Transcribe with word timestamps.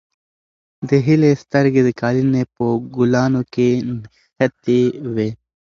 د 0.89 0.91
هیلې 1.05 1.31
سترګې 1.43 1.81
د 1.83 1.89
قالینې 2.01 2.43
په 2.55 2.65
ګلانو 2.95 3.41
کې 3.53 3.69
نښتې 3.99 4.81
وې. 5.13 5.29